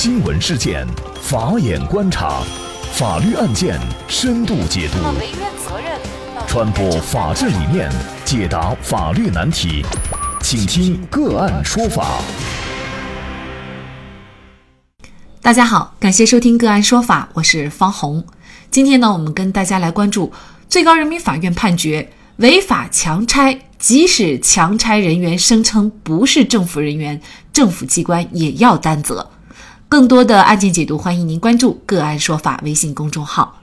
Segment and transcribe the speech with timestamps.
[0.00, 0.86] 新闻事件，
[1.20, 2.40] 法眼观察，
[2.92, 3.76] 法律案件
[4.06, 4.98] 深度解读，
[6.46, 7.90] 传播法治理念，
[8.24, 9.84] 解答法律难题，
[10.40, 12.20] 请听个案说法。
[15.42, 18.24] 大家好，感谢收听个案说法，我是方红。
[18.70, 20.32] 今天呢，我们跟大家来关注
[20.68, 23.62] 最高人民法院判决违法强拆。
[23.80, 27.20] 即使强拆人员声称不是政府人员，
[27.52, 29.28] 政府机关也要担责。
[29.88, 33.62] 更多的案件解读，欢迎您关注“个案说法”微信公众号。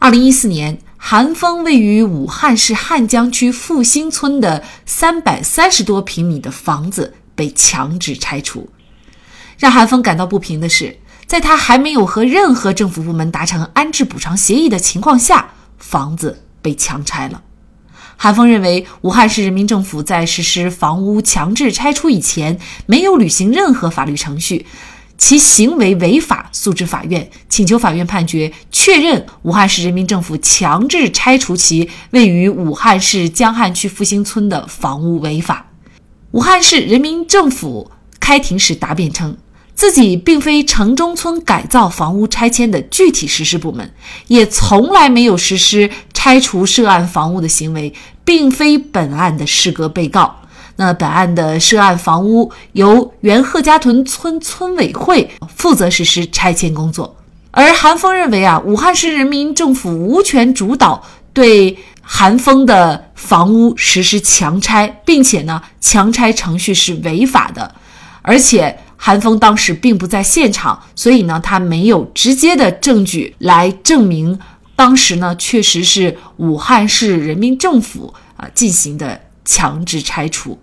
[0.00, 8.68] 二零一四年，韩峰位于武汉市汉江区复兴村的三百三十多平米的房子被强制拆除。
[9.56, 17.44] 让韩峰感到不平的是，在他还没有和任何政府部门达成安置补偿协议的情况下，房子被强拆了。
[18.16, 24.66] 韩峰认为，武汉市人民政府在实施房屋强制拆除以前，没有履行任何法律程序，
[25.18, 35.66] 其行为违法，诉至法院，请求法院判决确认武汉市人民政府强制拆除其位于武汉市江汉区复兴村的房屋违法。
[36.32, 37.90] 武汉市人民政府
[38.20, 39.36] 开庭时答辩称。
[39.74, 43.92] 自己并非城中村改造房屋拆迁的具体实施部门，
[44.26, 47.92] 也从来没有实施拆除涉案房屋的行为，
[48.24, 50.34] 并非本案的适格被告。
[50.76, 57.16] 那本案的涉案房屋由原贺家屯村村委会负责实施拆迁工作，
[57.50, 61.02] 而韩峰认为啊，武汉市人民政府无权主导
[61.32, 67.74] 对韩峰的房屋实施强拆，并且呢，强拆程序是违法的，
[68.22, 68.78] 而且。
[68.98, 74.36] 韩峰当时并不在现场，所以呢，他没有直接的证据来证明
[74.74, 80.58] 当时呢确实是武汉市人民政府啊进行的强制拆除。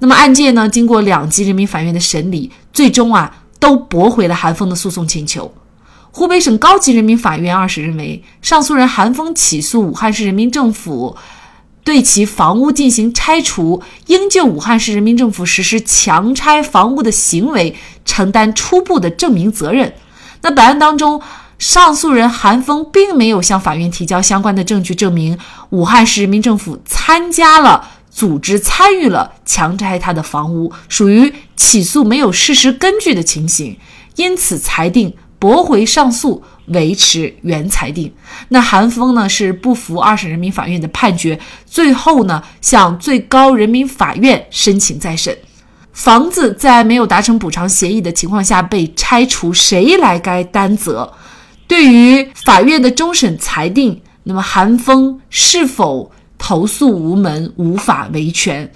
[0.00, 5.54] 那么案件呢，经过两级人民法院的审理，最终啊都驳回了韩峰的诉讼请求。
[6.10, 11.16] 湖北省高级人民法院二审认为，上诉人韩峰起诉武汉市人民政府。
[11.82, 19.94] 对其房屋进行拆除，应就武汉市人民政府实施强拆房屋的行为承担初步的证明责任。
[20.42, 21.22] 那本案当中，
[21.58, 25.38] 上诉人韩峰并没有向法院提交相关的证据，证明
[25.70, 27.88] 武汉市人民政府参加了、
[28.20, 33.78] 组织参与了强拆他的房屋，属于起诉没有事实根据的情形，
[34.16, 35.14] 因此裁定。
[35.38, 38.12] 驳回上诉，维持原裁定。
[38.48, 45.34] 那韩峰呢是不服二审人民法院的判决，最后呢向最高人民法院申请再审。
[45.94, 51.10] 房子在没有达成补偿协议的情况下被拆除，谁来该担责？
[51.66, 58.72] 对于法院的终审裁定，那么韩峰是否投诉无门、无法维权？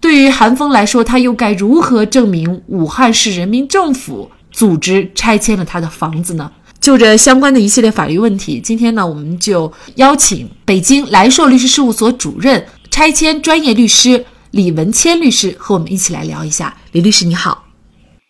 [0.00, 4.30] 对于韩峰来说，他又该如何证明武汉市人民政府？
[4.52, 6.50] 组织拆迁了他的房子呢？
[6.80, 16.74] 就这相关的一系列法律问题，今天呢，我们就邀请北京来硕律师事务所主任、拆迁专业律师李文谦律师和我们一起来聊一下。
[16.92, 17.64] 李律师你好，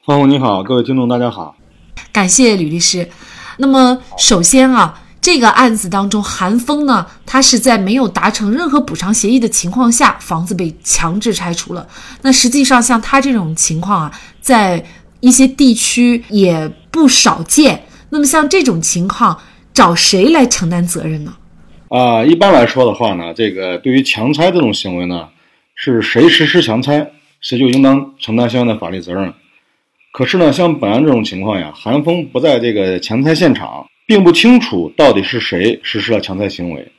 [0.04, 1.54] 方红你好，各位听众大家好，
[2.10, 3.08] 感谢李律师。
[3.58, 11.84] 那么首先啊，这个案子当中，韩峰呢，他是在没有达成任何补偿协议的情况下，房子被强制拆除了。
[12.22, 14.86] 那实际上像他这种情况啊，在
[15.18, 17.82] 一些地区也不少见。
[18.10, 19.36] 那么像这种情况，
[19.74, 21.34] 找谁来承担责任呢？
[21.88, 25.26] 啊，一般来说的话呢，这个对于强拆这种行为呢，
[25.74, 27.10] 是谁实施强拆，
[27.40, 29.34] 谁就应当承担相应的法律责任。
[30.12, 36.92] 可是呢，像本案这种情况呀，韩峰不在这个强拆现场，并不清楚到底是谁实施了强拆行为。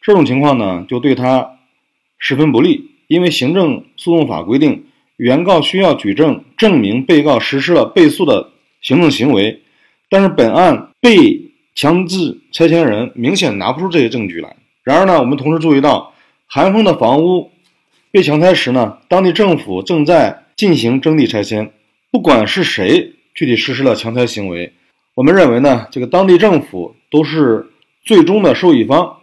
[0.00, 1.58] 这种情况呢，就对他
[2.18, 4.86] 十分不利，因为行政诉讼法规定。
[5.16, 9.60] 原告需要举证证明被告实施了被诉的行政行为，
[10.08, 14.56] 但是本案被强制拆迁人明显拿不出这些证据来。
[14.82, 16.14] 然而呢，我们同时注意到，
[16.46, 17.50] 韩峰的房屋
[18.10, 21.70] 被强拆时呢，当地政府正在进行征地拆迁。
[22.10, 24.72] 不管是谁具体实施了强拆行为，
[25.14, 27.66] 我们认为呢，这个当地政府都是
[28.04, 29.16] 最终的受益方。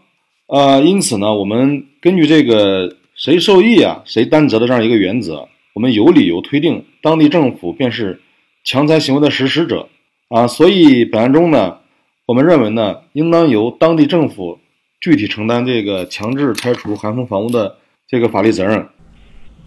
[0.48, 5.48] 呃，因此呢，我们根据这个谁受益啊，谁担责的这样一个原则。
[5.74, 8.22] 我们有理由推定，当地政府便是
[8.64, 9.90] 强拆行为的实施者
[10.30, 11.78] 啊，所以本案中呢，
[12.26, 14.60] 我们认为呢，应当由当地政府
[15.00, 18.88] 具体承担这个强制拆除韩峰房屋的这个法律责任。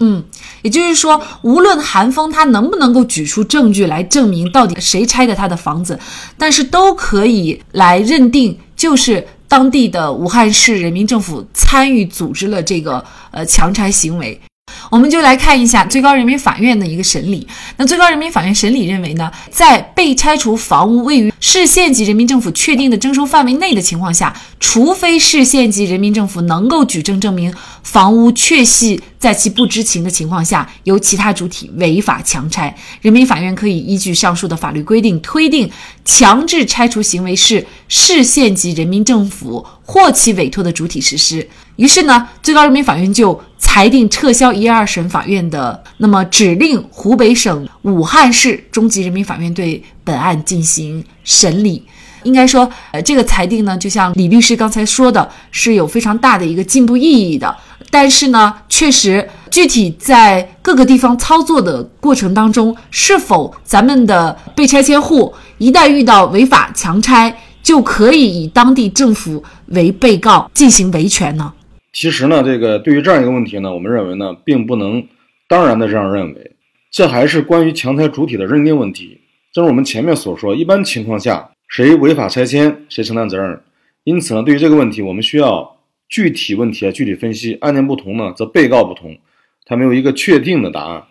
[0.00, 0.24] 嗯，
[0.62, 6.00] 也就是说，无论韩峰他能不能够举出证据来证明到底谁拆的他的房子，
[6.38, 14.40] 但是都可以来认定，就是当地的武汉市人民政府参与组织了这个呃强拆行为。
[14.90, 17.46] 我们就来看一下最高人民法院的一个审理。
[17.76, 27.54] 那最高人民法院审理认为呢，在被拆除房屋位于市县级人民政府确定的征收范围内的情况下，除非市县级人民政府能够举证证明
[27.84, 35.70] 房屋确系在其不知情的情况下由其他主体违法强拆，人民法院可以依据上述的法律规定推定
[36.04, 41.48] 强制拆除行为是市县级人民政府或其委托的主体实施。
[41.76, 43.40] 于是呢，最高人民法院就
[43.72, 51.86] 裁定撤销一二审法院的，那么指令湖北省武汉市中级人民法院对本案进行审理。
[52.24, 57.56] 应该说，呃，这个裁定呢，就像李律师刚才说的，是有非常大的一个进步意义的。
[57.92, 71.52] 但是呢，确实具体在各个地方操作的过程当中，是否咱们的被拆迁户一旦遇到违法强拆，就可以以当地政府为被告进行维权呢？
[71.92, 75.06] 其实呢，这个对于这样一个问题呢，我们认为呢，并不能
[75.48, 76.52] 当然的这样认为，
[76.90, 79.20] 这还是关于强拆主体的认定问题。
[79.52, 83.60] 正如我们前面所说，一般情况下，谁违法拆迁，谁承担责任。
[84.04, 85.78] 因此呢，对于这个问题，我们需要
[86.08, 87.54] 具体问题啊具体分析。
[87.60, 89.18] 案件不同呢，则被告不同，
[89.66, 91.02] 它没有一个确定的答案。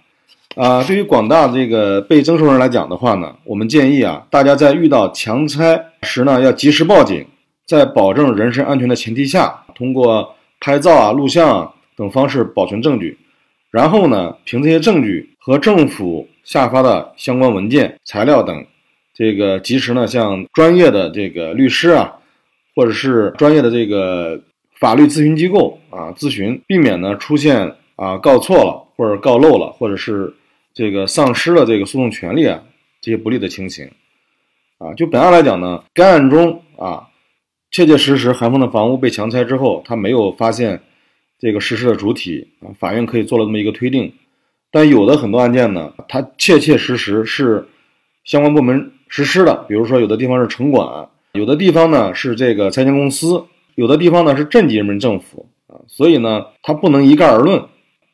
[0.56, 7.26] 啊，对于广大这个被征收人来讲的话呢，我们建议啊，大家在遇到强拆时呢，要及时报警，
[7.68, 10.36] 在保证人身安全的前提下，通过。
[10.60, 13.18] 拍照啊、录像啊等方式保存证据，
[13.72, 18.66] 然后呢，凭这些证据和政府下发的相关文件、材料等，
[19.14, 22.14] 这个及时呢向专业的这个律师啊，
[22.76, 24.42] 或者是专业的这个
[24.80, 30.34] 法律咨询机构啊咨询，避免呢出现啊告错了或者告漏了，或者是
[30.74, 32.62] 这个丧失了这个诉讼权利啊
[33.02, 33.90] 这些不利的情形。
[34.78, 37.09] 啊，就本案来讲呢，该案中啊。
[37.72, 40.82] 切切实实，韩峰的房屋被强拆之后，他没有发现
[41.38, 44.12] 这个实施的主体啊，法院可以做了这么一个推定。
[44.72, 47.68] 但有的很多案件呢，它切切实实是
[48.24, 53.46] 相关部门实施的，比如说有的地方是城管，有的地方呢是这个拆迁公司，
[53.76, 57.64] 有的地方呢是镇级人民政府啊，所以呢，它不能一概而论。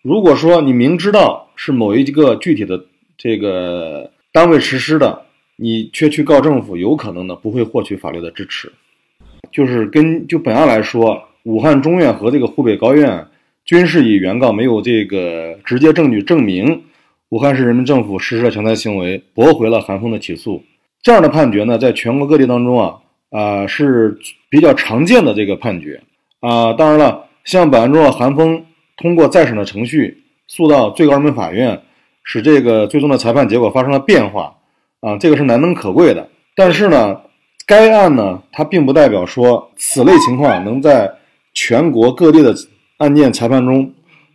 [0.01, 2.85] 如果说你明知道是某一个具体的
[3.17, 5.25] 这个单位实施的，
[5.57, 8.71] 你却去告政府，有可能呢不会获取法律的支持。
[9.55, 13.25] 就是跟就本案来说，武汉中院和这个湖北高院
[13.63, 16.83] 均是以原告没有这个直接证据证明
[17.29, 20.61] 武汉市人民政府实施了强拆行为，驳回了韩峰的起诉。
[21.01, 22.97] 这样的判决呢，在全国各地当中啊
[23.29, 24.19] 啊是
[24.49, 26.01] 比较常见的这个判决
[26.41, 26.73] 啊。
[26.73, 28.61] 当然了，像本案中的韩峰
[28.97, 30.17] 通过再审的程序
[30.49, 31.81] 诉到最高人民法院，
[32.25, 34.57] 使这个最终的裁判结果发生了变化
[34.99, 36.27] 啊，这个是难能可贵的。
[36.57, 37.21] 但是呢。
[37.67, 41.11] 该案呢，它并不代表说此类情况能在
[41.53, 42.53] 全国各地的
[42.97, 43.91] 案件裁判中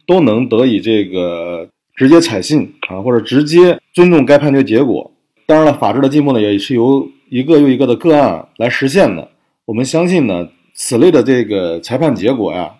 [0.06, 5.12] 都能得以这个直接采信啊，或者直接尊重该判决结果。
[5.46, 9.28] 当然了，法治的进步呢，也是由一个又一个的个案来实现的。
[9.66, 12.74] 我们相信呢，此类的这个裁判结果呀，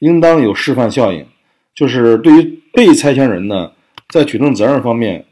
[0.00, 1.24] 应当有示范效应，
[1.74, 3.72] 就是对于被拆迁人呢，
[4.10, 5.24] 在举证责任方面。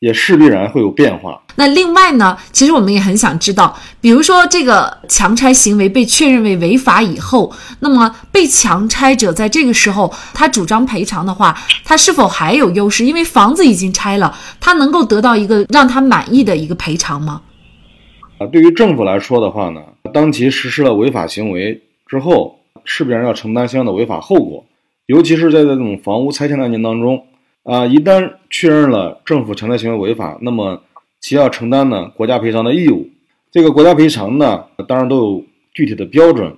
[0.00, 1.40] 也势必然会有变化。
[1.56, 11.54] 那另外呢，其实我们也很想知道，比如说这个强拆行为被确认为违法以后，那么被强拆者在这个时候他主张赔偿的话，
[11.84, 13.04] 他是否还有优势？
[13.04, 17.42] 因为房子已经拆了，他能够得到一个让他满意的一个赔偿吗？
[18.38, 19.82] 啊，对于政府来说的话呢，
[20.14, 24.64] 当其实施了违法行为之后，势必然要承担相应的违法后果，
[25.04, 27.22] 尤其是在这种房屋拆迁的案件当中。
[27.62, 30.82] 啊，一旦确认了政府强拆行为违法，那么
[31.20, 33.08] 其要承担呢国家赔偿的义务。
[33.52, 36.56] 这个国家赔偿呢，当然都有具体的标准。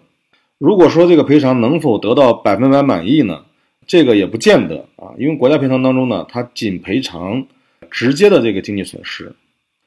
[0.58, 3.44] 如果说这个赔偿能否得到百分百满意呢？
[3.84, 7.44] 这个也不见得啊，因为国家赔偿当中呢，它仅赔偿
[7.90, 9.34] 直接的这个经济损失。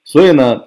[0.04, 0.64] 所以呢，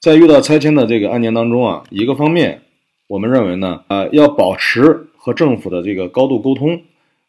[0.00, 2.62] 在遇到拆迁的这个案件当中啊，一个方面，
[3.06, 6.80] 我们认为呢，呃，要保持和政府的这个高度沟通。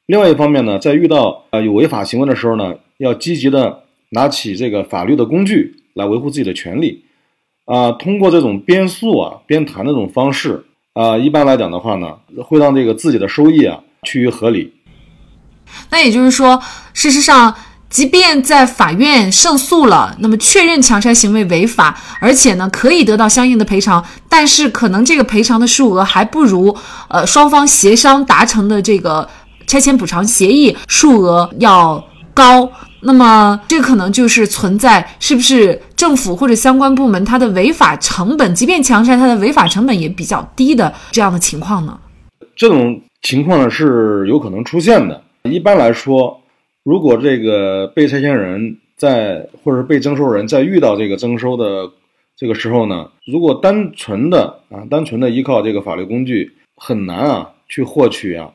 [0.05, 7.05] 另外一方面呢，在遇到呃有违法行为的时候呢，要积极的拿起这个法律的工具来维护自己的权利，
[7.63, 14.73] 啊，通过这种边诉啊边谈的这种方式啊，一般来讲的话呢，会让这个自己的收益啊趋于合理。
[15.89, 16.61] 那也就是说，
[16.93, 17.55] 事实上，
[17.89, 26.75] 即便在法院胜诉了，那么确认强拆行为违法，而且呢可以得到相应的赔偿，但是可能这个赔偿的数额还不如
[27.07, 29.29] 呃双方协商达成的这个。
[29.67, 32.03] 拆迁补偿协议数额要
[32.33, 41.99] 高，那么这可能就是存在是不是政府或者相关部门它的违法成本，即便强拆它的违法成本也比较低的这样的情况呢？
[42.55, 45.21] 这种情况呢是有可能出现的。
[45.43, 46.41] 一般来说，
[46.83, 51.89] 如果这个被拆迁人在或者是被征收人在遇到这个征收的
[52.37, 58.49] 这个时候呢，如果单纯的啊，单纯的依靠这个法律工具，很难啊去获取啊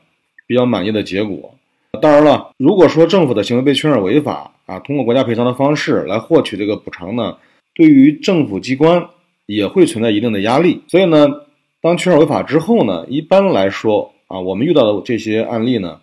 [0.49, 1.53] 比较满意的结果。
[2.01, 7.37] 当然了，如果说政府的行为被确认违法啊，通过国家赔偿的方式来获取这个补偿呢，
[7.75, 9.09] 对于政府机关
[9.45, 10.81] 也会存在一定的压力。
[10.87, 11.27] 所以呢，
[11.81, 15.99] 当确认违法之后呢，一般来说啊，我们遇到的这些案例呢，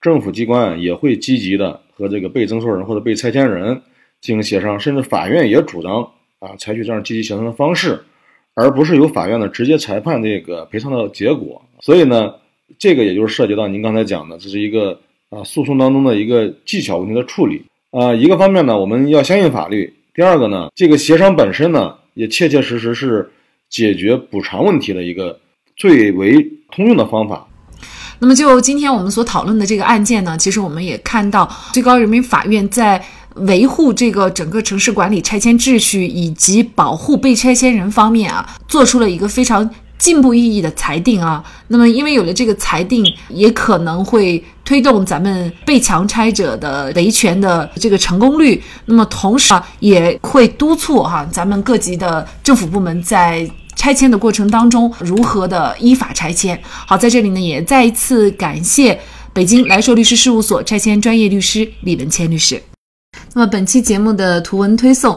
[0.00, 3.82] 政府机关也会积极的和这个被征收人或者被拆迁人
[4.22, 6.08] 进行协商，甚至法院也主张
[6.38, 8.04] 啊采取这样积极协商的方式，
[8.54, 11.62] 而不是由法院呢直接裁判这个赔偿的结果。
[11.80, 12.34] 所以呢，
[12.78, 14.98] 这个也就是涉及到您刚才讲的，这是一个。
[15.32, 23.32] 啊，诉讼当中的一个技巧问题的处理啊，一个方面呢，我们要相信法律；第二个呢，这个协商本身呢，也切切实实是
[23.70, 25.40] 解决补偿问题的一个
[25.74, 27.48] 最为通用的方法。
[28.18, 33.02] 那么，就今天我们所讨论的这个案件呢，其实我们也看到，最高人民法院在
[33.36, 39.70] 维护这个整个城市管理拆迁秩序以及保护被拆迁人方面啊，做出了一个非常。
[40.02, 48.60] 进步意义的裁定啊，那么因为有了这个裁定，也可能会推动咱们被强拆者的维权的这个成功率。
[48.86, 56.60] 那么同时啊，也会督促哈咱们各级的政府部门在拆迁的过程当中如何的依法拆迁。
[56.64, 58.98] 好，在这里呢，也再一次感谢
[59.32, 62.60] 北京来硕律师事务所拆迁专业律师李文谦律师。
[63.34, 65.16] 那么本期节目的图文推送。